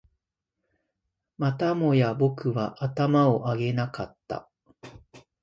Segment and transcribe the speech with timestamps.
[1.37, 4.49] またもや僕は頭を上げなかった